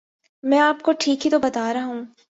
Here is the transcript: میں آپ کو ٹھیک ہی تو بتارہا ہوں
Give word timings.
میں 0.43 0.59
آپ 0.59 0.81
کو 0.81 0.91
ٹھیک 0.99 1.25
ہی 1.25 1.31
تو 1.31 1.39
بتارہا 1.39 1.85
ہوں 1.85 2.03